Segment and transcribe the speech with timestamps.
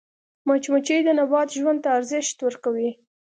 [0.47, 2.89] مچمچۍ د نبات ژوند ته ارزښت ورکوي